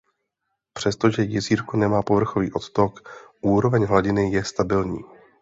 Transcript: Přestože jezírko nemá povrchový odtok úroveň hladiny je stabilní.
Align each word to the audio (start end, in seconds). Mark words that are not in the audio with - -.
Přestože 0.73 1.23
jezírko 1.23 1.77
nemá 1.77 2.01
povrchový 2.01 2.51
odtok 2.53 3.09
úroveň 3.41 3.85
hladiny 3.85 4.31
je 4.31 4.43
stabilní. 4.43 5.01